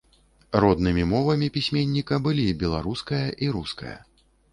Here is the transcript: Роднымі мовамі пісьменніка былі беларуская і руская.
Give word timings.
Роднымі 0.63 1.03
мовамі 1.09 1.49
пісьменніка 1.57 2.17
былі 2.29 2.45
беларуская 2.63 3.21
і 3.49 3.51
руская. 3.59 3.95